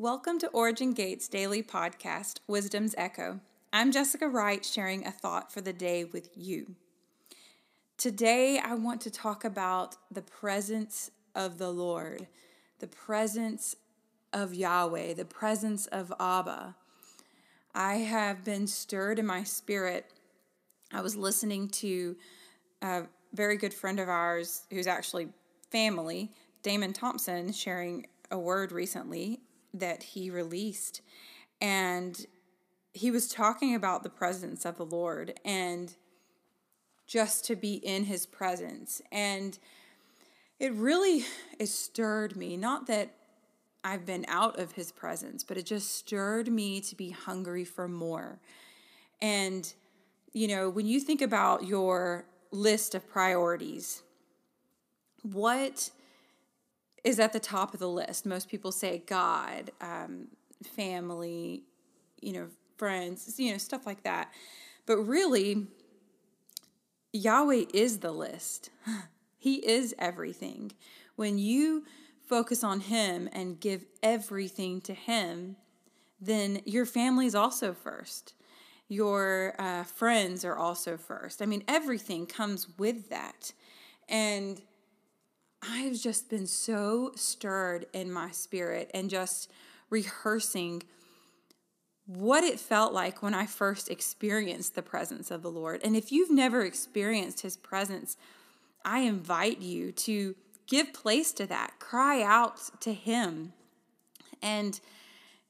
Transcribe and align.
Welcome 0.00 0.38
to 0.38 0.48
Origin 0.50 0.92
Gates 0.92 1.26
Daily 1.26 1.60
Podcast, 1.60 2.38
Wisdom's 2.46 2.94
Echo. 2.96 3.40
I'm 3.72 3.90
Jessica 3.90 4.28
Wright 4.28 4.64
sharing 4.64 5.04
a 5.04 5.10
thought 5.10 5.52
for 5.52 5.60
the 5.60 5.72
day 5.72 6.04
with 6.04 6.30
you. 6.36 6.76
Today, 7.96 8.60
I 8.60 8.74
want 8.74 9.00
to 9.00 9.10
talk 9.10 9.44
about 9.44 9.96
the 10.08 10.22
presence 10.22 11.10
of 11.34 11.58
the 11.58 11.72
Lord, 11.72 12.28
the 12.78 12.86
presence 12.86 13.74
of 14.32 14.54
Yahweh, 14.54 15.14
the 15.14 15.24
presence 15.24 15.86
of 15.88 16.12
Abba. 16.20 16.76
I 17.74 17.94
have 17.96 18.44
been 18.44 18.68
stirred 18.68 19.18
in 19.18 19.26
my 19.26 19.42
spirit. 19.42 20.12
I 20.92 21.00
was 21.00 21.16
listening 21.16 21.70
to 21.70 22.14
a 22.82 23.02
very 23.32 23.56
good 23.56 23.74
friend 23.74 23.98
of 23.98 24.08
ours 24.08 24.62
who's 24.70 24.86
actually 24.86 25.30
family, 25.72 26.30
Damon 26.62 26.92
Thompson, 26.92 27.52
sharing 27.52 28.06
a 28.30 28.38
word 28.38 28.70
recently 28.70 29.40
that 29.74 30.02
he 30.02 30.30
released. 30.30 31.02
And 31.60 32.26
he 32.92 33.10
was 33.10 33.28
talking 33.28 33.74
about 33.74 34.02
the 34.02 34.10
presence 34.10 34.64
of 34.64 34.76
the 34.76 34.86
Lord 34.86 35.38
and 35.44 35.94
just 37.06 37.44
to 37.46 37.56
be 37.56 37.74
in 37.74 38.04
his 38.04 38.26
presence. 38.26 39.00
And 39.10 39.58
it 40.58 40.72
really 40.74 41.24
it 41.58 41.68
stirred 41.68 42.36
me. 42.36 42.56
Not 42.56 42.86
that 42.86 43.14
I've 43.84 44.04
been 44.04 44.24
out 44.28 44.58
of 44.58 44.72
his 44.72 44.92
presence, 44.92 45.44
but 45.44 45.56
it 45.56 45.64
just 45.64 45.96
stirred 45.96 46.48
me 46.48 46.80
to 46.82 46.96
be 46.96 47.10
hungry 47.10 47.64
for 47.64 47.88
more. 47.88 48.40
And, 49.20 49.72
you 50.32 50.48
know, 50.48 50.68
when 50.68 50.86
you 50.86 51.00
think 51.00 51.22
about 51.22 51.64
your 51.64 52.24
list 52.50 52.94
of 52.94 53.08
priorities, 53.08 54.02
what 55.22 55.90
is 57.04 57.18
at 57.20 57.32
the 57.32 57.40
top 57.40 57.74
of 57.74 57.80
the 57.80 57.88
list? 57.88 58.26
Most 58.26 58.48
people 58.48 58.72
say 58.72 59.02
God, 59.06 59.70
um, 59.80 60.28
family, 60.74 61.62
you 62.20 62.32
know, 62.32 62.48
friends, 62.76 63.38
you 63.38 63.52
know, 63.52 63.58
stuff 63.58 63.86
like 63.86 64.02
that. 64.04 64.32
But 64.86 64.98
really, 64.98 65.66
Yahweh 67.12 67.64
is 67.72 67.98
the 67.98 68.12
list. 68.12 68.70
He 69.40 69.64
is 69.64 69.94
everything. 70.00 70.72
When 71.14 71.38
you 71.38 71.84
focus 72.26 72.64
on 72.64 72.80
Him 72.80 73.28
and 73.32 73.60
give 73.60 73.84
everything 74.02 74.80
to 74.82 74.92
Him, 74.92 75.54
then 76.20 76.60
your 76.64 76.84
family 76.84 77.26
is 77.26 77.36
also 77.36 77.72
first. 77.72 78.34
Your 78.88 79.54
uh, 79.58 79.84
friends 79.84 80.44
are 80.44 80.56
also 80.56 80.96
first. 80.96 81.40
I 81.40 81.46
mean, 81.46 81.62
everything 81.68 82.26
comes 82.26 82.66
with 82.78 83.10
that. 83.10 83.52
And 84.08 84.60
I've 85.62 85.98
just 85.98 86.30
been 86.30 86.46
so 86.46 87.12
stirred 87.16 87.86
in 87.92 88.12
my 88.12 88.30
spirit 88.30 88.90
and 88.94 89.10
just 89.10 89.50
rehearsing 89.90 90.82
what 92.06 92.42
it 92.42 92.58
felt 92.58 92.92
like 92.92 93.22
when 93.22 93.34
I 93.34 93.46
first 93.46 93.90
experienced 93.90 94.74
the 94.74 94.82
presence 94.82 95.30
of 95.30 95.42
the 95.42 95.50
Lord. 95.50 95.80
And 95.84 95.94
if 95.94 96.10
you've 96.10 96.30
never 96.30 96.62
experienced 96.62 97.40
His 97.40 97.56
presence, 97.56 98.16
I 98.84 99.00
invite 99.00 99.60
you 99.60 99.92
to 99.92 100.34
give 100.66 100.94
place 100.94 101.32
to 101.32 101.46
that. 101.46 101.74
Cry 101.78 102.22
out 102.22 102.60
to 102.80 102.94
Him. 102.94 103.52
And 104.40 104.80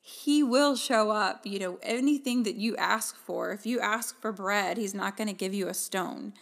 He 0.01 0.43
will 0.43 0.75
show 0.75 1.11
up. 1.11 1.47
You 1.47 1.59
know, 1.61 1.79
anything 1.83 2.43
that 2.43 2.57
you 2.57 2.77
ask 2.77 3.15
for, 3.15 3.53
if 3.53 3.65
you 3.65 3.79
ask 3.79 4.21
for 4.21 4.33
bread, 4.33 4.79
He's 4.79 4.95
not 4.95 5.17
going 5.17 5.29
to 5.29 5.35
give 5.35 5.55
you 5.55 5.69
a 5.69 5.75
stone. 5.75 6.33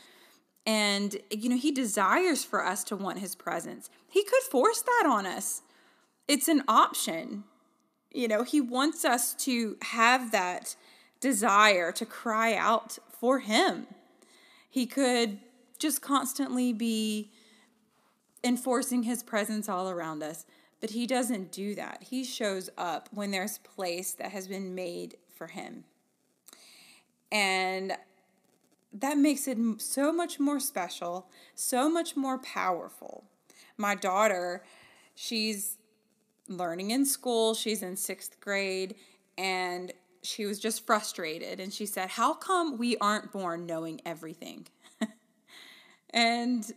And, 0.67 1.17
you 1.31 1.49
know, 1.49 1.57
He 1.57 1.71
desires 1.71 2.45
for 2.45 2.65
us 2.65 2.83
to 2.85 2.97
want 2.97 3.21
His 3.21 3.35
presence. 3.35 3.89
He 4.09 4.25
could 4.25 4.43
force 4.43 4.83
that 4.83 5.05
on 5.07 5.27
us, 5.27 5.63
it's 6.29 6.49
an 6.49 6.63
option. 6.67 7.45
You 8.13 8.29
know, 8.29 8.43
He 8.43 8.61
wants 8.61 9.05
us 9.05 9.35
to 9.45 9.77
have 9.83 10.33
that 10.33 10.77
desire 11.21 11.93
to 11.93 12.05
cry 12.05 12.55
out 12.55 12.99
for 13.11 13.39
Him. 13.41 13.87
He 14.69 14.87
could 14.87 15.39
just 15.79 16.03
constantly 16.03 16.73
be 16.73 17.31
enforcing 18.45 19.03
his 19.03 19.23
presence 19.23 19.69
all 19.69 19.91
around 19.91 20.23
us. 20.23 20.47
But 20.81 20.91
he 20.91 21.07
doesn't 21.07 21.53
do 21.53 21.75
that. 21.75 22.05
He 22.11 22.25
shows 22.25 22.69
up 22.77 23.09
when 23.13 23.31
there's 23.31 23.59
place 23.59 24.13
that 24.13 24.31
has 24.31 24.47
been 24.47 24.75
made 24.75 25.17
for 25.35 25.47
him. 25.49 25.85
And 27.33 27.97
that 29.01 29.19
makes 29.19 29.47
it 29.49 29.59
so 29.79 30.13
much 30.13 30.39
more 30.39 30.61
special, 30.61 31.29
so 31.55 31.89
much 31.89 32.17
more 32.17 32.39
powerful. 32.39 33.25
My 33.77 33.95
daughter, 33.95 34.65
she's 35.15 35.77
learning 36.49 36.91
in 36.91 37.05
school, 37.05 37.55
she's 37.55 37.83
in 37.83 37.97
sixth 37.97 38.41
grade, 38.41 38.95
and 39.37 39.93
she 40.23 40.47
was 40.47 40.59
just 40.59 40.87
frustrated. 40.87 41.61
And 41.61 41.73
she 41.73 41.87
said, 41.87 42.11
How 42.11 42.35
come 42.35 42.79
we 42.79 42.97
aren't 42.99 43.33
born 43.33 43.67
knowing 43.67 44.01
everything? 44.05 44.67
And 46.11 46.73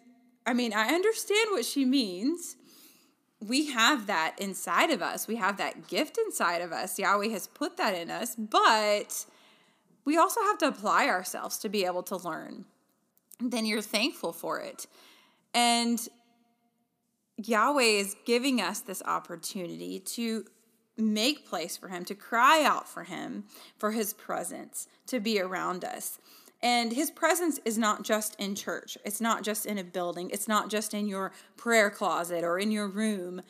I 0.45 0.53
mean, 0.53 0.73
I 0.73 0.89
understand 0.89 1.49
what 1.51 1.65
she 1.65 1.85
means. 1.85 2.57
We 3.39 3.67
have 3.67 4.07
that 4.07 4.35
inside 4.37 4.89
of 4.89 5.01
us. 5.01 5.27
We 5.27 5.37
have 5.37 5.57
that 5.57 5.87
gift 5.87 6.17
inside 6.17 6.61
of 6.61 6.73
us. 6.73 6.99
Yahweh 6.99 7.29
has 7.29 7.47
put 7.47 7.77
that 7.77 7.95
in 7.95 8.11
us, 8.11 8.35
but 8.35 9.25
we 10.05 10.17
also 10.17 10.41
have 10.41 10.57
to 10.59 10.67
apply 10.67 11.07
ourselves 11.07 11.57
to 11.59 11.69
be 11.69 11.85
able 11.85 12.03
to 12.03 12.17
learn. 12.17 12.65
Then 13.39 13.65
you're 13.65 13.81
thankful 13.81 14.33
for 14.33 14.59
it. 14.59 14.87
And 15.53 15.99
Yahweh 17.37 17.83
is 17.83 18.15
giving 18.25 18.59
us 18.61 18.81
this 18.81 19.01
opportunity 19.05 19.99
to 19.99 20.45
make 20.97 21.47
place 21.47 21.77
for 21.77 21.87
Him, 21.87 22.03
to 22.05 22.15
cry 22.15 22.63
out 22.63 22.87
for 22.87 23.03
Him, 23.03 23.45
for 23.77 23.91
His 23.91 24.13
presence 24.13 24.87
to 25.07 25.19
be 25.19 25.39
around 25.39 25.85
us. 25.85 26.19
And 26.61 26.91
his 26.91 27.09
presence 27.09 27.59
is 27.63 27.77
not 27.77 28.03
just 28.03 28.35
in 28.35 28.53
church, 28.53 28.97
it's 29.05 29.21
not 29.21 29.43
just 29.43 29.65
in 29.65 29.77
a 29.77 29.83
building, 29.83 30.29
it's 30.29 30.47
not 30.47 30.69
just 30.69 30.93
in 30.93 31.07
your 31.07 31.31
prayer 31.55 31.89
closet 31.89 32.43
or 32.43 32.59
in 32.59 32.69
your 32.69 32.87
room. 32.87 33.41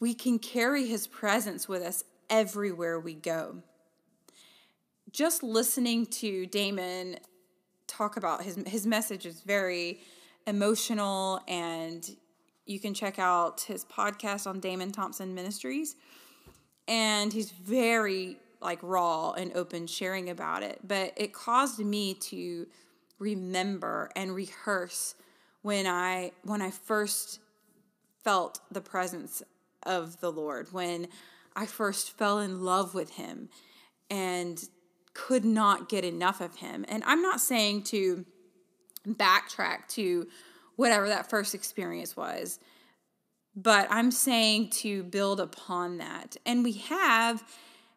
We 0.00 0.12
can 0.14 0.40
carry 0.40 0.86
his 0.86 1.06
presence 1.06 1.68
with 1.68 1.82
us 1.82 2.02
everywhere 2.28 2.98
we 2.98 3.14
go. 3.14 3.62
Just 5.12 5.42
listening 5.42 6.06
to 6.06 6.46
Damon 6.46 7.18
talk 7.86 8.16
about 8.16 8.42
his 8.42 8.56
his 8.66 8.86
message 8.86 9.26
is 9.26 9.42
very 9.42 10.00
emotional 10.46 11.40
and 11.46 12.16
you 12.64 12.80
can 12.80 12.94
check 12.94 13.18
out 13.18 13.60
his 13.60 13.84
podcast 13.84 14.46
on 14.46 14.58
Damon 14.58 14.90
Thompson 14.90 15.34
Ministries. 15.34 15.96
And 16.88 17.32
he's 17.32 17.50
very 17.50 18.38
like 18.62 18.78
raw 18.82 19.32
and 19.32 19.52
open 19.54 19.86
sharing 19.86 20.30
about 20.30 20.62
it, 20.62 20.80
but 20.82 21.12
it 21.16 21.32
caused 21.32 21.78
me 21.80 22.14
to 22.14 22.66
remember 23.18 24.10
and 24.16 24.34
rehearse 24.34 25.14
when 25.60 25.86
I 25.86 26.32
when 26.42 26.62
I 26.62 26.70
first 26.70 27.38
felt 28.24 28.60
the 28.70 28.80
presence 28.80 29.42
of 29.82 30.20
the 30.20 30.32
Lord, 30.32 30.72
when 30.72 31.08
I 31.54 31.66
first 31.66 32.16
fell 32.16 32.38
in 32.38 32.62
love 32.62 32.94
with 32.94 33.10
him. 33.10 33.50
And 34.10 34.62
could 35.14 35.44
not 35.44 35.88
get 35.88 36.04
enough 36.04 36.40
of 36.40 36.56
him. 36.56 36.84
And 36.88 37.02
I'm 37.04 37.22
not 37.22 37.40
saying 37.40 37.84
to 37.84 38.24
backtrack 39.06 39.88
to 39.88 40.26
whatever 40.76 41.08
that 41.08 41.28
first 41.28 41.54
experience 41.54 42.16
was, 42.16 42.58
but 43.54 43.86
I'm 43.90 44.10
saying 44.10 44.70
to 44.70 45.02
build 45.02 45.40
upon 45.40 45.98
that. 45.98 46.36
And 46.46 46.64
we 46.64 46.72
have 46.72 47.44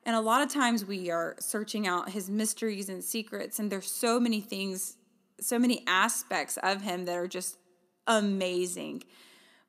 and 0.06 0.16
a 0.16 0.22
lot 0.22 0.44
of 0.44 0.50
times 0.50 0.86
we 0.86 1.10
are 1.10 1.36
searching 1.40 1.88
out 1.88 2.10
his 2.12 2.30
mysteries 2.30 2.90
and 2.90 3.04
secrets, 3.04 3.58
and 3.58 3.72
there's 3.72 3.90
so 3.90 4.20
many 4.20 4.40
things, 4.40 4.98
so 5.42 5.58
many 5.58 5.84
aspects 5.88 6.58
of 6.62 6.84
him 6.84 7.06
that 7.06 7.18
are 7.18 7.28
just 7.28 7.58
amazing. 8.06 9.04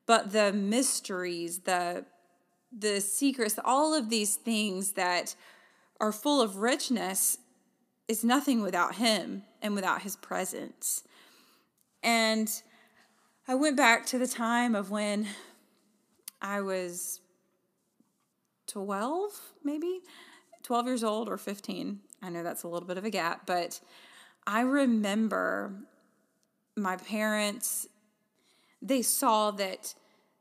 But 0.05 0.31
the 0.31 0.53
mysteries, 0.53 1.59
the 1.59 2.05
the 2.77 2.99
secrets, 3.01 3.57
all 3.63 3.93
of 3.93 4.09
these 4.09 4.35
things 4.35 4.91
that 4.91 5.35
are 5.99 6.11
full 6.11 6.41
of 6.41 6.57
richness 6.57 7.37
is 8.07 8.23
nothing 8.23 8.61
without 8.61 8.95
him 8.95 9.43
and 9.61 9.75
without 9.75 10.01
his 10.01 10.15
presence. 10.15 11.03
And 12.03 12.49
I 13.47 13.55
went 13.55 13.75
back 13.75 14.05
to 14.07 14.17
the 14.17 14.27
time 14.27 14.75
of 14.75 14.91
when 14.91 15.27
I 16.41 16.61
was 16.61 17.21
12, 18.67 19.31
maybe 19.63 20.01
12 20.63 20.85
years 20.85 21.03
old 21.03 21.29
or 21.29 21.37
15. 21.37 21.99
I 22.21 22.29
know 22.29 22.43
that's 22.43 22.63
a 22.63 22.67
little 22.67 22.87
bit 22.87 22.97
of 22.97 23.05
a 23.05 23.09
gap, 23.09 23.45
but 23.45 23.79
I 24.45 24.61
remember 24.61 25.73
my 26.75 26.95
parents, 26.97 27.87
they 28.81 29.01
saw 29.01 29.51
that 29.51 29.93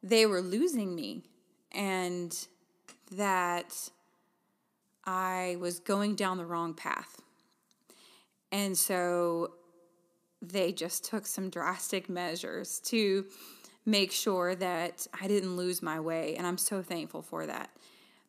they 0.03 0.27
were 0.27 0.41
losing 0.41 0.95
me 0.95 1.23
and 1.73 2.47
that 3.11 3.91
I 5.07 5.57
was 5.61 5.79
going 5.79 6.17
down 6.17 6.37
the 6.37 6.47
wrong 6.47 6.75
path. 6.75 7.21
And 8.51 8.77
so 8.77 9.53
they 10.43 10.73
just 10.73 11.05
took 11.05 11.27
some 11.27 11.51
drastic 11.51 12.09
measures 12.09 12.81
to 12.81 13.27
make 13.85 14.11
sure 14.11 14.55
that 14.57 15.07
I 15.19 15.29
didn't 15.29 15.57
lose 15.57 15.81
my 15.81 16.01
way. 16.01 16.35
And 16.37 16.47
I'm 16.47 16.59
so 16.59 16.83
thankful 16.83 17.23
for 17.23 17.47
that. 17.47 17.71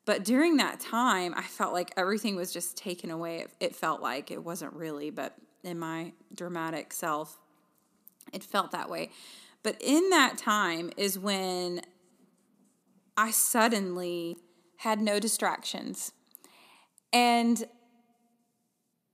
But 0.05 0.23
during 0.23 0.57
that 0.57 0.79
time, 0.79 1.33
I 1.35 1.41
felt 1.41 1.73
like 1.73 1.91
everything 1.97 2.35
was 2.35 2.53
just 2.53 2.77
taken 2.77 3.11
away. 3.11 3.45
It, 3.59 3.75
felt 3.75 4.01
like 4.01 4.31
it 4.31 4.43
wasn't 4.43 4.73
really, 4.73 5.09
but 5.09 5.35
in 5.63 5.77
my 5.77 6.13
dramatic 6.33 6.93
self, 6.93 7.37
it 8.31 8.43
felt 8.43 8.71
that 8.71 8.89
way. 8.89 9.09
But 9.63 9.75
in 9.81 10.09
that 10.11 10.37
time 10.37 10.91
is 10.95 11.19
when 11.19 11.81
I 13.17 13.31
suddenly 13.31 14.37
had 14.77 15.01
no 15.01 15.19
distractions. 15.19 16.13
And 17.13 17.65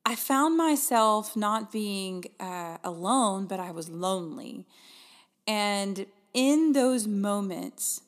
I 0.05 0.15
found 0.15 0.57
myself 0.57 1.35
not 1.35 1.71
being 1.71 2.25
uh, 2.39 2.77
alone, 2.83 3.45
but 3.45 3.59
I 3.59 3.71
was 3.71 3.89
lonely. 3.89 4.65
And 5.47 6.05
in 6.33 6.73
those 6.73 7.07
moments, 7.07 8.01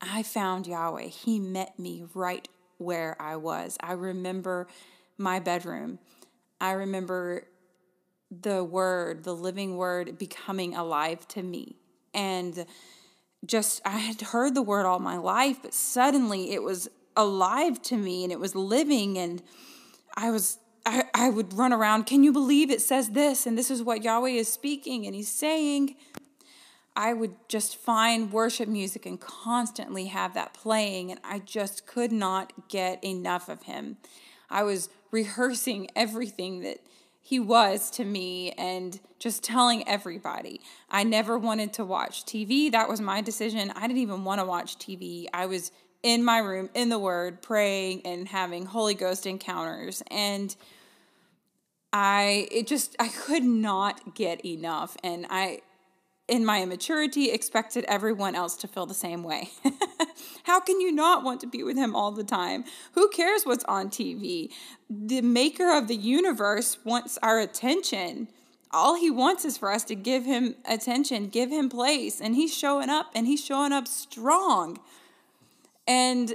I 0.00 0.22
found 0.22 0.66
Yahweh. 0.66 1.08
He 1.08 1.38
met 1.38 1.78
me 1.78 2.04
right 2.14 2.48
where 2.78 3.20
I 3.20 3.36
was. 3.36 3.76
I 3.80 3.92
remember 3.92 4.66
my 5.18 5.38
bedroom. 5.38 5.98
I 6.60 6.72
remember 6.72 7.46
the 8.30 8.64
word, 8.64 9.24
the 9.24 9.34
living 9.34 9.76
word, 9.76 10.18
becoming 10.18 10.74
alive 10.74 11.28
to 11.28 11.42
me. 11.42 11.76
And 12.14 12.66
just, 13.44 13.82
I 13.84 13.98
had 13.98 14.20
heard 14.20 14.54
the 14.54 14.62
word 14.62 14.86
all 14.86 14.98
my 14.98 15.18
life, 15.18 15.58
but 15.62 15.74
suddenly 15.74 16.52
it 16.52 16.62
was 16.62 16.88
alive 17.16 17.80
to 17.82 17.96
me 17.96 18.24
and 18.24 18.32
it 18.32 18.40
was 18.40 18.54
living. 18.54 19.18
And 19.18 19.42
I 20.16 20.30
was, 20.30 20.58
I, 20.86 21.04
I 21.14 21.30
would 21.30 21.52
run 21.54 21.72
around, 21.72 22.04
can 22.04 22.22
you 22.22 22.32
believe 22.32 22.70
it 22.70 22.80
says 22.80 23.10
this? 23.10 23.46
And 23.46 23.56
this 23.56 23.70
is 23.70 23.82
what 23.82 24.02
Yahweh 24.02 24.30
is 24.30 24.52
speaking 24.52 25.06
and 25.06 25.14
he's 25.14 25.30
saying. 25.30 25.96
I 26.94 27.14
would 27.14 27.34
just 27.48 27.76
find 27.76 28.32
worship 28.32 28.68
music 28.68 29.06
and 29.06 29.18
constantly 29.18 30.06
have 30.06 30.34
that 30.34 30.52
playing, 30.52 31.10
and 31.10 31.20
I 31.24 31.38
just 31.38 31.86
could 31.86 32.12
not 32.12 32.68
get 32.68 33.02
enough 33.02 33.48
of 33.48 33.62
him. 33.62 33.96
I 34.50 34.62
was 34.62 34.90
rehearsing 35.10 35.88
everything 35.96 36.60
that 36.60 36.80
he 37.22 37.38
was 37.38 37.90
to 37.92 38.04
me 38.04 38.50
and 38.52 39.00
just 39.18 39.44
telling 39.44 39.88
everybody. 39.88 40.60
I 40.90 41.04
never 41.04 41.38
wanted 41.38 41.72
to 41.74 41.84
watch 41.84 42.24
TV. 42.26 42.70
That 42.70 42.88
was 42.88 43.00
my 43.00 43.20
decision. 43.20 43.70
I 43.70 43.86
didn't 43.86 44.02
even 44.02 44.24
want 44.24 44.40
to 44.40 44.44
watch 44.44 44.76
TV. 44.76 45.26
I 45.32 45.46
was 45.46 45.70
in 46.02 46.24
my 46.24 46.38
room 46.38 46.68
in 46.74 46.88
the 46.88 46.98
Word, 46.98 47.42
praying 47.42 48.02
and 48.04 48.28
having 48.28 48.66
Holy 48.66 48.94
Ghost 48.94 49.26
encounters. 49.26 50.02
And 50.10 50.54
I, 51.92 52.48
it 52.50 52.66
just, 52.66 52.96
I 52.98 53.08
could 53.08 53.44
not 53.44 54.14
get 54.14 54.44
enough. 54.44 54.96
And 55.04 55.26
I, 55.30 55.60
in 56.26 56.44
my 56.44 56.62
immaturity, 56.62 57.30
expected 57.30 57.84
everyone 57.86 58.34
else 58.34 58.56
to 58.56 58.68
feel 58.68 58.86
the 58.86 58.94
same 58.94 59.22
way. 59.22 59.50
How 60.44 60.58
can 60.60 60.80
you 60.80 60.90
not 60.90 61.22
want 61.22 61.40
to 61.42 61.46
be 61.46 61.62
with 61.62 61.76
him 61.76 61.94
all 61.94 62.10
the 62.10 62.24
time? 62.24 62.64
Who 62.92 63.08
cares 63.10 63.44
what's 63.44 63.64
on 63.64 63.90
TV? 63.90 64.50
The 64.88 65.20
maker 65.20 65.76
of 65.76 65.88
the 65.88 65.96
universe 65.96 66.78
wants 66.84 67.18
our 67.22 67.38
attention. 67.38 68.28
All 68.70 68.96
he 68.96 69.10
wants 69.10 69.44
is 69.44 69.58
for 69.58 69.70
us 69.70 69.84
to 69.84 69.94
give 69.94 70.24
him 70.24 70.56
attention, 70.64 71.28
give 71.28 71.50
him 71.50 71.68
place, 71.68 72.20
and 72.20 72.34
he's 72.34 72.56
showing 72.56 72.88
up 72.88 73.10
and 73.14 73.26
he's 73.26 73.44
showing 73.44 73.72
up 73.72 73.86
strong. 73.86 74.80
And 75.86 76.34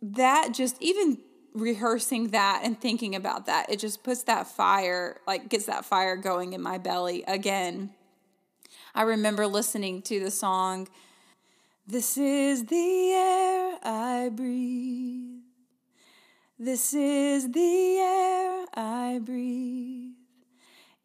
that 0.00 0.50
just, 0.52 0.76
even 0.80 1.18
rehearsing 1.54 2.28
that 2.28 2.62
and 2.64 2.80
thinking 2.80 3.14
about 3.14 3.46
that, 3.46 3.70
it 3.70 3.78
just 3.78 4.02
puts 4.02 4.22
that 4.24 4.46
fire, 4.46 5.20
like 5.26 5.48
gets 5.48 5.66
that 5.66 5.84
fire 5.84 6.16
going 6.16 6.52
in 6.52 6.62
my 6.62 6.78
belly 6.78 7.24
again 7.26 7.90
I 8.94 9.02
remember 9.02 9.46
listening 9.46 10.02
to 10.02 10.20
the 10.20 10.30
song, 10.30 10.86
This 11.86 12.18
is 12.18 12.66
the 12.66 13.12
air 13.12 13.78
I 13.82 14.28
breathe. 14.28 15.40
This 16.58 16.92
is 16.92 17.50
the 17.50 17.98
air 17.98 18.66
I 18.74 19.18
breathe. 19.24 20.12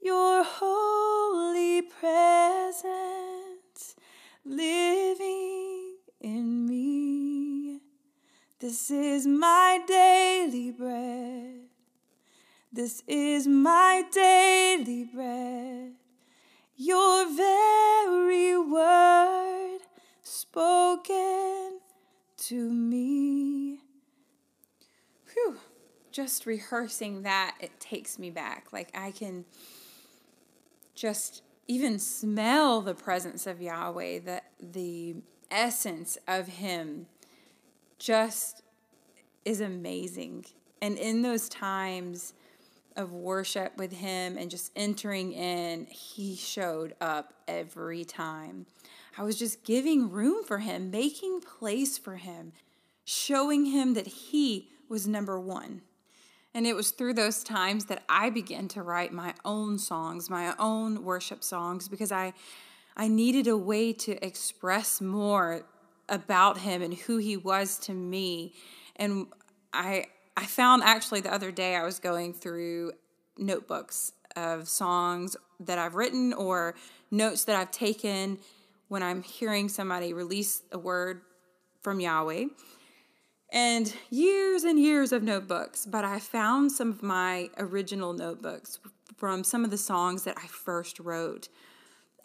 Your 0.01 0.44
holy 0.44 1.81
presence 1.81 2.86
living 4.44 5.95
in 6.19 6.68
me. 6.68 6.87
This 8.59 8.89
is 8.89 9.27
my 9.27 9.80
daily 9.88 10.71
bread. 10.71 11.62
This 12.71 13.04
is 13.07 13.48
my 13.48 14.04
daily 14.12 15.04
bread 15.04 15.94
your 16.77 17.27
very 17.36 18.56
word 18.57 19.80
spoken 20.21 21.80
to 22.38 22.69
me. 22.69 23.80
Whew, 25.33 25.57
just 26.12 26.45
rehearsing 26.45 27.24
that, 27.24 27.57
it 27.60 27.80
takes 27.80 28.19
me 28.19 28.30
back. 28.30 28.71
Like 28.71 28.95
I 28.95 29.10
can 29.10 29.45
just 30.94 31.42
even 31.68 31.98
smell 31.98 32.81
the 32.81 32.94
presence 32.94 33.48
of 33.48 33.60
Yahweh, 33.60 34.19
the, 34.19 34.42
the 34.62 35.15
essence 35.50 36.18
of 36.27 36.48
Him 36.48 37.07
just 37.99 38.63
is 39.45 39.61
amazing. 39.61 40.45
And 40.81 40.97
in 40.97 41.21
those 41.21 41.49
times, 41.49 42.33
of 42.97 43.13
worship 43.13 43.77
with 43.77 43.94
him 43.94 44.38
and 44.38 44.49
just 44.49 44.71
entering 44.75 45.31
in, 45.31 45.85
he 45.85 46.35
showed 46.35 46.95
up 46.99 47.33
every 47.47 48.03
time. 48.03 48.65
I 49.17 49.23
was 49.23 49.38
just 49.38 49.63
giving 49.63 50.11
room 50.11 50.44
for 50.44 50.57
him, 50.57 50.91
making 50.91 51.41
place 51.41 51.97
for 51.97 52.15
him, 52.15 52.53
showing 53.05 53.67
him 53.67 53.94
that 53.94 54.07
he 54.07 54.69
was 54.89 55.07
number 55.07 55.39
one. 55.39 55.81
And 56.53 56.65
it 56.65 56.75
was 56.75 56.89
through 56.89 57.13
those 57.13 57.43
times 57.43 57.85
that 57.85 58.03
I 58.09 58.31
began 58.31 58.67
to 58.69 58.81
write 58.81 59.13
my 59.13 59.35
own 59.45 59.77
songs, 59.77 60.29
my 60.29 60.55
own 60.57 61.03
worship 61.03 61.43
songs, 61.43 61.88
because 61.88 62.11
I, 62.11 62.33
I 62.95 63.07
needed 63.07 63.47
a 63.47 63.57
way 63.57 63.93
to 63.93 64.25
express 64.25 65.01
more 65.01 65.65
about 66.09 66.59
him 66.59 66.81
and 66.81 66.94
who 66.94 67.18
he 67.18 67.38
was 67.38 67.77
to 67.80 67.94
me. 67.94 68.54
And 68.95 69.27
I, 69.74 70.06
I 70.36 70.45
found 70.45 70.83
actually 70.83 71.21
the 71.21 71.33
other 71.33 71.51
day 71.51 71.75
I 71.75 71.83
was 71.83 72.00
going 72.00 72.33
through 72.33 72.94
notebooks 73.38 74.13
of 74.36 74.68
songs 74.68 75.36
that 75.59 75.77
I've 75.77 75.95
written 75.95 76.33
or 76.33 76.75
notes 77.12 77.44
that 77.45 77.56
I've 77.56 77.71
taken 77.71 78.38
when 78.88 79.04
I'm 79.04 79.24
hearing 79.24 79.69
somebody 79.69 80.13
release 80.13 80.62
a 80.71 80.77
word 80.77 81.21
from 81.81 82.00
Yahweh. 82.00 82.45
And 83.51 83.94
years 84.10 84.63
and 84.63 84.77
years 84.77 85.12
of 85.13 85.24
notebooks, 85.24 85.86
but 85.86 86.03
I 86.03 86.20
found 86.20 86.72
some 86.72 86.89
of 86.89 87.01
my 87.01 87.50
original 87.58 88.13
notebooks 88.13 88.79
from 89.15 89.43
some 89.43 89.63
of 89.63 89.72
the 89.72 89.77
songs 89.77 90.24
that 90.24 90.38
I 90.38 90.48
first 90.48 91.00
wrote. 91.00 91.48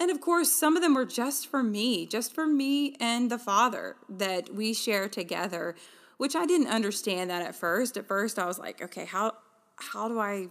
And 0.02 0.10
of 0.10 0.20
course, 0.20 0.50
some 0.50 0.74
of 0.74 0.82
them 0.82 0.94
were 0.94 1.04
just 1.04 1.46
for 1.46 1.62
me, 1.62 2.06
just 2.06 2.34
for 2.34 2.44
me 2.44 2.96
and 2.98 3.30
the 3.30 3.38
Father 3.38 3.94
that 4.08 4.52
we 4.52 4.74
share 4.74 5.08
together 5.08 5.76
which 6.22 6.36
I 6.36 6.46
didn't 6.46 6.68
understand 6.68 7.30
that 7.30 7.42
at 7.42 7.56
first. 7.56 7.96
At 7.96 8.06
first, 8.06 8.38
I 8.38 8.46
was 8.46 8.56
like, 8.56 8.80
okay, 8.80 9.04
how 9.04 9.34
how 9.76 10.06
do 10.06 10.20
I, 10.20 10.46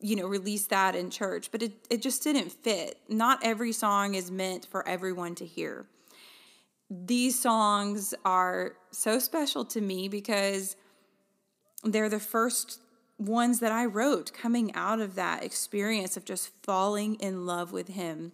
you 0.00 0.16
know, 0.16 0.26
release 0.26 0.66
that 0.68 0.94
in 0.94 1.10
church? 1.10 1.50
But 1.50 1.62
it 1.62 1.72
it 1.90 2.02
just 2.02 2.22
didn't 2.22 2.52
fit. 2.52 2.98
Not 3.08 3.40
every 3.42 3.72
song 3.72 4.14
is 4.14 4.30
meant 4.30 4.66
for 4.70 4.86
everyone 4.88 5.34
to 5.36 5.44
hear. 5.46 5.86
These 6.88 7.38
songs 7.38 8.14
are 8.24 8.76
so 8.92 9.18
special 9.18 9.64
to 9.66 9.80
me 9.80 10.08
because 10.08 10.76
they're 11.82 12.08
the 12.08 12.18
first 12.18 12.80
ones 13.18 13.60
that 13.60 13.72
I 13.72 13.84
wrote 13.84 14.32
coming 14.32 14.74
out 14.74 15.00
of 15.00 15.14
that 15.16 15.44
experience 15.44 16.16
of 16.16 16.24
just 16.24 16.50
falling 16.62 17.16
in 17.16 17.44
love 17.44 17.72
with 17.72 17.88
him 17.88 18.32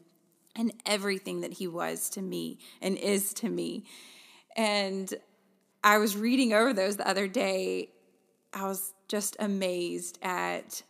and 0.57 0.73
everything 0.87 1.41
that 1.41 1.55
he 1.55 1.67
was 1.67 2.11
to 2.11 2.23
me 2.23 2.59
and 2.81 2.97
is 2.97 3.33
to 3.35 3.49
me. 3.49 3.85
And 4.57 5.13
I 5.83 5.99
was 5.99 6.17
reading 6.17 6.53
over 6.53 6.73
those 6.73 6.97
the 6.97 7.09
other 7.09 7.29
day. 7.29 7.91
I 8.53 8.67
was 8.67 8.93
just 9.09 9.37
amazed 9.39 10.19
at 10.23 10.83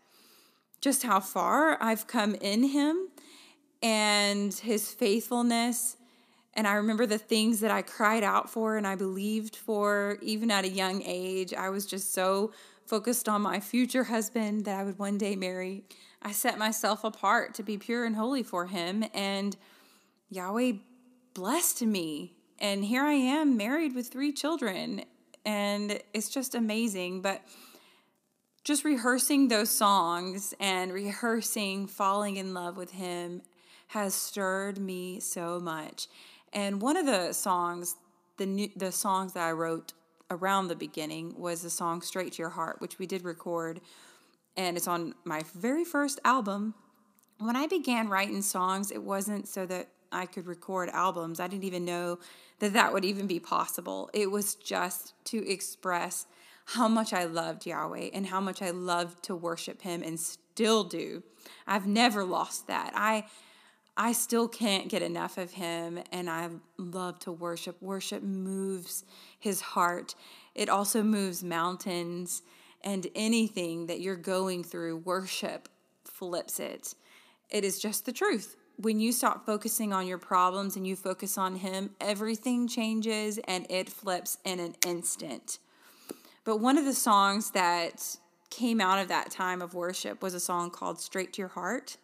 just 0.81 1.02
how 1.02 1.21
far 1.21 1.76
I've 1.83 2.07
come 2.07 2.35
in 2.37 2.64
him 2.64 3.09
and 3.83 4.52
his 4.52 4.93
faithfulness. 4.93 5.97
And 6.55 6.67
I 6.67 6.75
remember 6.75 7.07
the 7.07 7.19
things 7.19 7.61
that 7.61 7.71
I 7.71 7.83
cried 7.83 8.25
out 8.25 8.50
for 8.50 8.76
and 8.76 8.87
I 8.87 8.97
believed 8.97 9.57
for, 9.57 10.19
even 10.21 10.50
at 10.50 10.64
a 10.64 10.69
young 10.69 11.02
age. 11.05 11.55
I 11.55 11.69
was 11.69 11.87
just 11.87 12.12
so 12.12 12.52
focused 12.87 13.29
on 13.29 13.43
my 13.43 13.61
future 13.61 14.05
husband 14.05 14.64
that 14.64 14.79
I 14.79 14.83
would 14.83 14.99
one 14.99 15.17
day 15.17 15.37
marry. 15.37 15.85
I 16.23 16.33
set 16.33 16.59
myself 16.59 17.05
apart 17.05 17.55
to 17.55 17.62
be 17.62 17.79
pure 17.79 18.05
and 18.05 18.17
holy 18.17 18.43
for 18.43 18.67
him. 18.67 19.05
And 19.15 19.57
Yahweh 20.31 20.73
blessed 21.35 21.83
me 21.83 22.35
and 22.61 22.85
here 22.85 23.05
I 23.05 23.15
am 23.15 23.57
married 23.57 23.95
with 23.95 24.09
three 24.09 24.33
children. 24.33 25.05
And 25.47 26.00
it's 26.12 26.29
just 26.29 26.55
amazing. 26.55 27.23
But 27.23 27.41
just 28.65 28.85
rehearsing 28.85 29.49
those 29.49 29.71
songs 29.71 30.53
and 30.61 30.93
rehearsing 30.93 31.87
falling 31.87 32.37
in 32.37 32.53
love 32.53 32.77
with 32.77 32.93
him 32.93 33.43
has 33.89 34.15
stirred 34.15 34.79
me 34.79 35.19
so 35.21 35.59
much. 35.59 36.07
And 36.53 36.83
one 36.83 36.97
of 36.97 37.07
the 37.07 37.33
songs, 37.33 37.97
the 38.37 38.47
new, 38.47 38.69
the 38.77 38.93
songs 38.93 39.33
that 39.33 39.45
I 39.45 39.53
wrote 39.53 39.95
around 40.31 40.69
the 40.69 40.77
beginning 40.77 41.35
was 41.39 41.62
the 41.62 41.71
song 41.71 42.03
Straight 42.03 42.33
to 42.33 42.43
Your 42.43 42.50
Heart, 42.50 42.81
which 42.81 42.99
we 42.99 43.07
did 43.07 43.25
record, 43.25 43.81
and 44.67 44.76
it's 44.76 44.88
on 44.88 45.14
my 45.25 45.43
very 45.55 45.85
first 45.85 46.21
album. 46.25 46.75
When 47.38 47.57
I 47.57 47.67
began 47.67 48.09
writing 48.09 48.43
songs, 48.43 48.90
it 48.90 49.02
wasn't 49.02 49.49
so 49.49 49.64
that 49.67 49.88
I 50.12 50.26
could 50.26 50.47
record 50.47 50.90
albums. 50.90 51.40
I 51.40 51.47
didn't 51.47 51.64
even 51.64 51.85
know 51.85 52.19
that 52.59 52.75
that 52.75 52.93
would 52.93 53.05
even 53.05 53.26
be 53.26 53.40
possible. 53.40 54.11
It 54.12 54.31
was 54.31 54.55
just 54.55 55.14
to 55.26 55.49
express 55.49 56.26
how 56.67 56.88
much 56.88 57.12
I 57.12 57.25
loved 57.25 57.64
Yahweh 57.64 58.11
and 58.12 58.26
how 58.26 58.40
much 58.40 58.61
I 58.61 58.71
loved 58.71 59.25
to 59.25 59.35
worship 59.35 59.83
him 59.83 60.02
and 60.02 60.21
still 60.21 60.85
do. 60.85 61.23
I've 61.67 61.87
never 61.87 62.23
lost 62.25 62.67
that. 62.67 62.93
I 62.95 63.25
I 63.97 64.12
still 64.12 64.49
can't 64.49 64.88
get 64.88 65.02
enough 65.02 65.37
of 65.37 65.52
him 65.52 66.00
and 66.12 66.31
I 66.31 66.49
love 66.79 67.19
to 67.21 67.33
worship. 67.33 67.83
Worship 67.83 68.23
moves 68.23 69.05
his 69.38 69.61
heart. 69.61 70.14
It 70.55 70.69
also 70.69 71.02
moves 71.02 71.43
mountains 71.43 72.43
and 72.83 73.07
anything 73.15 73.87
that 73.87 74.01
you're 74.01 74.17
going 74.17 74.65
through, 74.65 74.99
worship 74.99 75.69
flips 76.05 76.61
it. 76.61 76.95
It 77.51 77.65
is 77.65 77.79
just 77.79 78.07
the 78.07 78.13
truth. 78.13 78.57
When 78.77 79.01
you 79.01 79.13
stop 79.13 79.45
focusing 79.45 79.93
on 79.93 80.07
your 80.07 80.19
problems 80.19 80.77
and 80.77 80.87
you 80.87 80.97
focus 80.97 81.37
on 81.37 81.57
him, 81.57 81.91
everything 82.01 82.67
changes 82.67 83.39
and 83.47 83.67
it 83.71 83.91
flips 83.91 84.39
in 84.45 84.59
an 84.59 84.75
instant. 84.87 85.59
But 86.45 86.59
one 86.59 86.79
of 86.79 86.85
the 86.87 86.95
songs 86.95 87.51
that 87.51 88.17
came 88.49 88.81
out 88.81 88.99
of 88.99 89.09
that 89.09 89.31
time 89.31 89.61
of 89.61 89.75
worship 89.75 90.23
was 90.23 90.35
a 90.35 90.41
song 90.41 90.71
called 90.71 91.01
Straight 91.01 91.35
to 91.35 91.43
Your 91.43 91.49
Heart. 91.49 91.99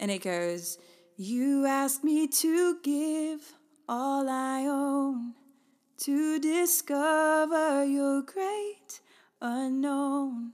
And 0.00 0.10
it 0.10 0.22
goes, 0.22 0.78
You 1.16 1.66
ask 1.66 2.02
me 2.02 2.26
to 2.26 2.78
give 2.82 3.52
all 3.88 4.28
I 4.28 4.64
own 4.66 5.34
to 5.98 6.40
discover 6.40 7.84
your 7.84 8.22
great 8.22 9.00
unknown. 9.42 10.52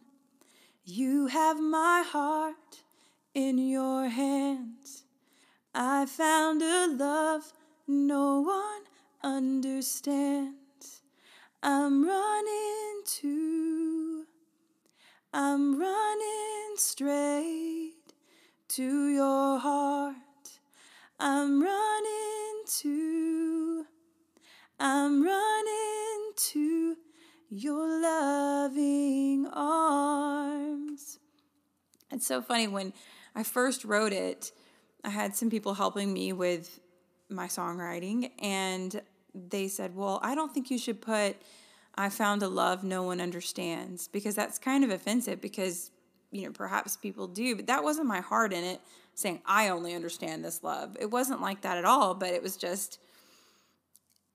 You 0.84 1.26
have 1.26 1.60
my 1.60 2.02
heart 2.04 2.82
in 3.34 3.58
your 3.58 4.08
hands. 4.08 5.04
I 5.74 6.06
found 6.06 6.62
a 6.62 6.86
love 6.88 7.52
no 7.86 8.40
one 8.40 8.82
understands. 9.22 11.02
I'm 11.62 12.02
running 12.04 13.02
to, 13.04 14.24
I'm 15.34 15.78
running 15.78 16.76
straight 16.76 18.14
to 18.68 19.08
your 19.08 19.58
heart. 19.58 20.16
I'm 21.20 21.62
running 21.62 22.62
to, 22.80 23.84
I'm 24.80 25.22
running 25.22 26.32
to 26.36 26.96
your 27.50 27.97
It's 32.18 32.26
so 32.26 32.42
funny 32.42 32.66
when 32.66 32.92
I 33.36 33.44
first 33.44 33.84
wrote 33.84 34.12
it, 34.12 34.50
I 35.04 35.10
had 35.10 35.36
some 35.36 35.50
people 35.50 35.74
helping 35.74 36.12
me 36.12 36.32
with 36.32 36.80
my 37.28 37.46
songwriting, 37.46 38.32
and 38.40 39.00
they 39.32 39.68
said, 39.68 39.94
Well, 39.94 40.18
I 40.20 40.34
don't 40.34 40.52
think 40.52 40.68
you 40.68 40.78
should 40.78 41.00
put, 41.00 41.36
I 41.94 42.08
found 42.08 42.42
a 42.42 42.48
love 42.48 42.82
no 42.82 43.04
one 43.04 43.20
understands, 43.20 44.08
because 44.08 44.34
that's 44.34 44.58
kind 44.58 44.82
of 44.82 44.90
offensive 44.90 45.40
because, 45.40 45.92
you 46.32 46.42
know, 46.42 46.50
perhaps 46.50 46.96
people 46.96 47.28
do, 47.28 47.54
but 47.54 47.68
that 47.68 47.84
wasn't 47.84 48.08
my 48.08 48.20
heart 48.20 48.52
in 48.52 48.64
it, 48.64 48.80
saying, 49.14 49.40
I 49.46 49.68
only 49.68 49.94
understand 49.94 50.44
this 50.44 50.64
love. 50.64 50.96
It 50.98 51.12
wasn't 51.12 51.40
like 51.40 51.60
that 51.60 51.78
at 51.78 51.84
all, 51.84 52.14
but 52.14 52.30
it 52.30 52.42
was 52.42 52.56
just, 52.56 52.98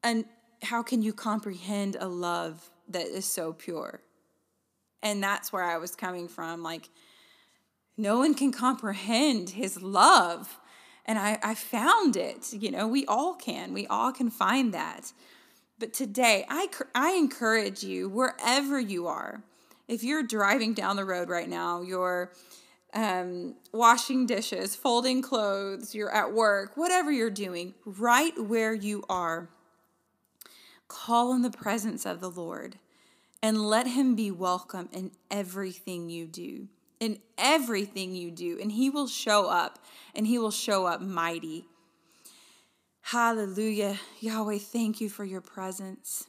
and 0.02 0.24
how 0.62 0.84
can 0.84 1.02
you 1.02 1.12
comprehend 1.12 1.98
a 2.00 2.08
love 2.08 2.70
that 2.88 3.08
is 3.08 3.25
so 3.25 3.52
pure? 3.52 4.00
And 5.02 5.22
that's 5.22 5.52
where 5.52 5.63
I 5.63 5.75
was 5.80 5.98
coming 5.98 6.30
from. 6.30 6.63
Like, 6.63 6.88
no 7.98 8.18
one 8.18 8.34
can 8.34 8.52
comprehend 8.52 9.52
his 9.52 9.82
love 9.82 10.58
and 11.06 11.20
I, 11.20 11.40
I 11.44 11.56
found 11.56 12.16
it. 12.16 12.54
You 12.54 12.72
know, 12.72 12.88
we 12.88 13.06
all 13.06 13.34
can. 13.34 13.74
We 13.74 13.88
all 13.88 14.12
can 14.12 14.30
find 14.30 14.74
that. 14.74 15.12
But 15.80 15.94
today, 15.94 16.46
I, 16.50 16.70
I 16.96 17.14
encourage 17.14 17.84
you, 17.84 18.08
wherever 18.08 18.80
you 18.80 19.08
are, 19.08 19.44
if 19.88 20.04
you're 20.04 20.24
driving 20.24 20.74
down 20.74 20.96
the 20.96 21.04
road 21.04 21.30
right 21.30 21.50
now, 21.50 21.82
you're 21.82 22.32
um, 22.94 23.56
washing 23.74 24.26
dishes, 24.26 24.76
folding 24.76 25.22
clothes, 25.22 25.94
you're 25.94 26.14
at 26.14 26.32
work, 26.32 26.78
whatever 26.78 27.12
you're 27.12 27.30
doing, 27.30 27.74
right 27.86 28.34
where 28.40 28.74
you 28.74 29.04
are, 29.10 29.50
call 30.88 31.34
in 31.34 31.42
the 31.42 31.50
presence 31.50 32.06
of 32.06 32.22
the 32.22 32.30
Lord 32.30 32.78
and 33.42 33.68
let 33.68 33.88
Him 33.88 34.16
be 34.16 34.32
welcome 34.32 34.88
in 34.94 35.12
everything 35.30 36.10
you 36.10 36.28
do 36.28 36.70
in 37.04 37.20
everything 37.38 38.16
you 38.16 38.32
do, 38.32 38.58
and 38.62 38.72
He 38.72 38.90
will 38.90 39.08
show 39.08 39.48
up, 39.48 39.80
and 40.16 40.26
He 40.26 40.40
will 40.40 40.52
show 40.52 40.86
up 40.86 41.02
mighty. 41.02 41.66
Hallelujah. 43.02 44.00
Yahweh, 44.22 44.60
thank 44.60 45.02
you 45.02 45.10
for 45.10 45.26
your 45.26 45.42
presence. 45.42 46.28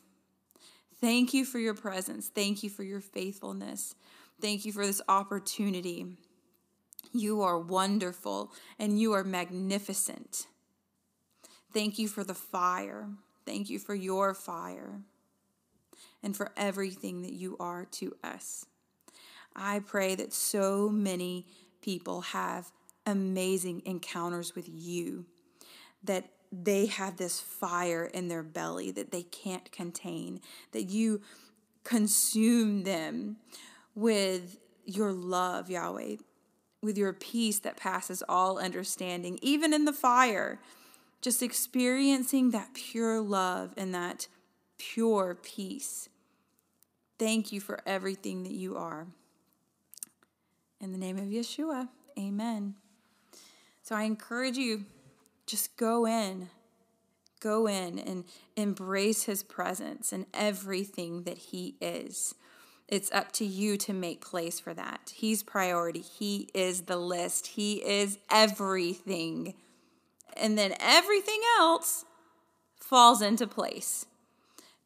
Thank 1.01 1.33
you 1.33 1.45
for 1.45 1.61
your 1.61 1.75
presence. 1.75 2.29
Thank 2.29 2.65
you 2.65 2.71
for 2.71 2.83
your 2.83 3.01
faithfulness. 3.01 3.95
Thank 4.41 4.65
you 4.65 4.73
for 4.73 4.85
this 4.85 5.01
opportunity. 5.09 6.17
You 7.13 7.43
are 7.43 7.59
wonderful 7.59 8.51
and 8.79 9.01
you 9.01 9.13
are 9.13 9.23
magnificent. 9.23 10.47
Thank 11.73 11.99
you 11.99 12.09
for 12.09 12.25
the 12.25 12.35
fire. 12.35 13.09
Thank 13.47 13.71
you 13.71 13.79
for 13.79 13.95
your 13.95 14.35
fire 14.35 15.03
and 16.23 16.37
for 16.37 16.51
everything 16.57 17.23
that 17.23 17.33
you 17.33 17.57
are 17.61 17.85
to 17.93 18.17
us. 18.25 18.67
I 19.55 19.81
pray 19.81 20.15
that 20.15 20.33
so 20.33 20.89
many 20.89 21.47
people 21.81 22.23
have 22.23 22.71
amazing 23.07 23.83
encounters 23.85 24.55
with 24.55 24.69
you, 24.69 25.27
that 26.03 26.31
they 26.51 26.87
have 26.87 27.17
this 27.17 27.41
fire 27.41 28.05
in 28.05 28.29
their 28.29 28.43
belly 28.43 28.91
that 28.93 29.11
they 29.11 29.23
can't 29.23 29.71
contain, 29.73 30.41
that 30.73 30.85
you 30.85 31.21
consume 31.83 32.85
them 32.85 33.37
with 33.95 34.59
your 34.85 35.13
love, 35.13 35.71
Yahweh, 35.71 36.17
with 36.83 36.99
your 36.99 37.13
peace 37.13 37.59
that 37.61 37.77
passes 37.77 38.23
all 38.29 38.59
understanding, 38.59 39.39
even 39.43 39.73
in 39.73 39.85
the 39.85 39.93
fire, 39.93 40.61
just 41.21 41.43
experiencing 41.43 42.51
that 42.51 42.75
pure 42.75 43.21
love 43.21 43.73
and 43.77 43.95
that 43.95 44.29
pure 44.79 45.35
peace. 45.35 46.09
Thank 47.19 47.53
you 47.53 47.61
for 47.61 47.81
everything 47.87 48.43
that 48.43 48.53
you 48.53 48.77
are. 48.77 49.07
In 50.85 50.93
the 50.93 50.99
name 50.99 51.17
of 51.17 51.25
Yeshua, 51.25 51.89
amen. 52.19 52.75
So 53.83 53.97
I 53.97 54.03
encourage 54.03 54.59
you, 54.59 54.85
just 55.47 55.79
go 55.79 56.07
in. 56.07 56.51
Go 57.41 57.67
in 57.67 57.99
and 57.99 58.25
embrace 58.55 59.23
his 59.23 59.43
presence 59.43 60.13
and 60.13 60.27
everything 60.35 61.23
that 61.23 61.39
he 61.39 61.77
is. 61.81 62.35
It's 62.87 63.11
up 63.13 63.33
to 63.33 63.47
you 63.47 63.79
to 63.79 63.95
make 63.95 64.21
place 64.21 64.61
for 64.61 64.75
that. 64.75 65.15
He's 65.15 65.43
priority. 65.43 66.03
He 66.03 66.51
is 66.53 66.83
the 66.83 66.99
list. 66.99 67.47
He 67.47 67.77
is 67.77 68.19
everything. 68.31 69.55
And 70.37 70.59
then 70.59 70.75
everything 70.81 71.41
else 71.59 72.05
falls 72.77 73.23
into 73.23 73.47
place. 73.47 74.05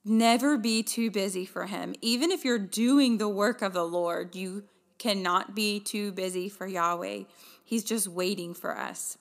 Never 0.04 0.56
be 0.56 0.84
too 0.84 1.10
busy 1.10 1.44
for 1.44 1.66
him. 1.66 1.96
Even 2.00 2.30
if 2.30 2.44
you're 2.44 2.56
doing 2.56 3.18
the 3.18 3.28
work 3.28 3.62
of 3.62 3.72
the 3.72 3.84
Lord, 3.84 4.36
you 4.36 4.62
cannot 4.98 5.54
be 5.54 5.80
too 5.80 6.12
busy 6.12 6.48
for 6.48 6.66
Yahweh. 6.66 7.24
He's 7.64 7.84
just 7.84 8.08
waiting 8.08 8.54
for 8.54 8.76
us. 8.76 9.18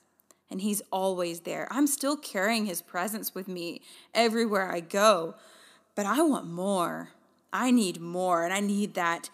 And 0.50 0.60
He's 0.60 0.82
always 0.90 1.40
there. 1.40 1.68
I'm 1.70 1.86
still 1.86 2.16
carrying 2.16 2.66
His 2.66 2.82
presence 2.82 3.34
with 3.34 3.48
me 3.48 3.82
everywhere 4.14 4.70
I 4.70 4.80
go, 4.80 5.34
but 5.94 6.06
I 6.06 6.22
want 6.22 6.46
more. 6.46 7.10
I 7.52 7.70
need 7.70 8.00
more, 8.00 8.44
and 8.44 8.52
I 8.52 8.60
need 8.60 8.94
that 8.94 9.30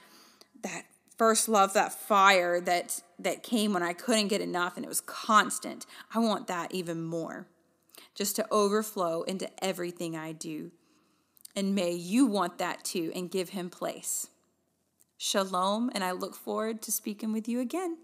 that 0.62 0.84
first 1.16 1.48
love, 1.48 1.72
that 1.74 1.92
fire 1.92 2.60
that 2.60 3.02
that 3.18 3.42
came 3.42 3.72
when 3.72 3.82
I 3.82 3.92
couldn't 3.92 4.28
get 4.28 4.40
enough 4.40 4.76
and 4.76 4.84
it 4.84 4.88
was 4.88 5.00
constant. 5.00 5.86
I 6.14 6.18
want 6.18 6.46
that 6.48 6.74
even 6.74 7.02
more. 7.02 7.46
Just 8.14 8.36
to 8.36 8.46
overflow 8.50 9.22
into 9.22 9.48
everything 9.62 10.16
I 10.16 10.32
do. 10.32 10.70
And 11.56 11.74
may 11.74 11.92
you 11.92 12.26
want 12.26 12.58
that 12.58 12.84
too 12.84 13.12
and 13.14 13.30
give 13.30 13.50
him 13.50 13.70
place. 13.70 14.28
Shalom, 15.26 15.90
and 15.94 16.04
I 16.04 16.12
look 16.12 16.34
forward 16.34 16.82
to 16.82 16.92
speaking 16.92 17.32
with 17.32 17.48
you 17.48 17.58
again. 17.58 17.96